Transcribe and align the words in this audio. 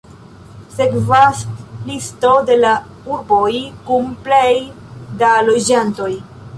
Sekvas 0.77 1.43
listo 1.91 2.33
de 2.49 2.57
la 2.63 2.73
urboj 3.13 3.53
kun 3.93 4.11
plej 4.27 4.53
da 5.23 5.35
loĝantoj. 5.51 6.15